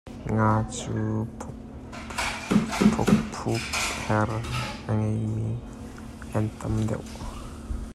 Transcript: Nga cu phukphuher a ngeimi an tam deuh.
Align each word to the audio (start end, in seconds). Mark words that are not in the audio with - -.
Nga 0.31 0.51
cu 0.73 0.99
phukphuher 2.93 4.29
a 4.87 4.91
ngeimi 4.97 5.53
an 6.35 6.45
tam 6.57 6.75
deuh. 6.89 7.09